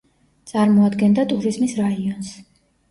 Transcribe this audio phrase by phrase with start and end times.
[0.51, 2.35] წარმოადგენდა ტურიზმის რაიონს.